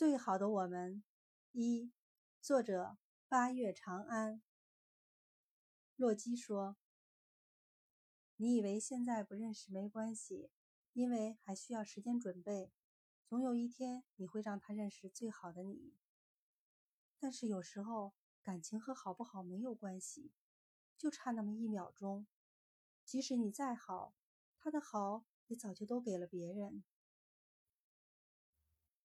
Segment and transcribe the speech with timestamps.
[0.00, 1.04] 最好的我们
[1.52, 1.92] 一
[2.40, 2.96] 作者
[3.28, 4.40] 八月长安。
[5.94, 6.78] 洛基说
[8.36, 10.50] 你以为现在不认识没关系
[10.94, 12.72] 因为还需要时间准备
[13.26, 15.92] 总有一天你会让他认识最好的你。
[17.18, 20.32] 但是有时候感情和好不好没有关系
[20.96, 22.26] 就差那么一秒钟。
[23.04, 24.14] 即使你再好
[24.56, 26.84] 他的好也早就都给了别人